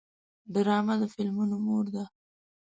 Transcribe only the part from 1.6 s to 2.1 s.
مور ده